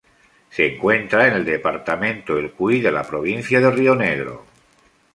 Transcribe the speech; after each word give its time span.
Se 0.49 0.65
encuentra 0.77 1.27
en 1.27 1.35
el 1.35 1.45
departamento 1.45 2.35
El 2.39 2.53
Cuy 2.53 2.81
de 2.81 2.91
la 2.91 3.03
Provincia 3.03 3.59
de 3.59 3.69
Río 3.69 3.93
Negro. 3.93 4.45